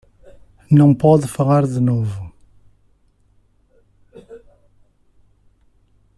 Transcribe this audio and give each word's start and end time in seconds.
Não 0.71 0.95
pode 0.95 1.27
falar 1.27 1.67
de 1.67 1.79
novo 1.79 2.33